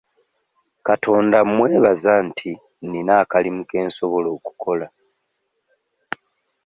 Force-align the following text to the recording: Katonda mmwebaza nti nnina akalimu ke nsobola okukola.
Katonda 0.87 1.37
mmwebaza 1.47 2.13
nti 2.27 2.51
nnina 2.83 3.13
akalimu 3.23 3.61
ke 3.69 3.77
nsobola 3.87 4.27
okukola. 4.37 4.87